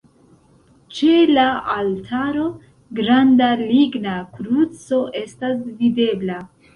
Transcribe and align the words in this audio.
Ĉe 0.99 1.09
la 1.33 1.41
altaro 1.73 2.45
granda 2.99 3.49
ligna 3.59 4.15
kruco 4.39 5.01
estas 5.21 5.61
videbla. 5.83 6.39